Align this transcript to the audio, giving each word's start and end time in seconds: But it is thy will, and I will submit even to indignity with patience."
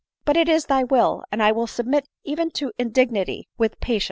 But 0.25 0.35
it 0.35 0.49
is 0.49 0.65
thy 0.65 0.83
will, 0.83 1.23
and 1.31 1.43
I 1.43 1.51
will 1.51 1.67
submit 1.67 2.07
even 2.23 2.49
to 2.53 2.71
indignity 2.79 3.47
with 3.59 3.79
patience." 3.81 3.99